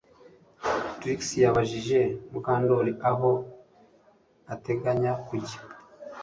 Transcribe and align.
Trix 0.99 1.21
yabajije 1.43 1.99
Mukandoli 2.31 2.93
aho 3.09 3.29
ateganya 4.53 5.11
kujya 5.27 5.59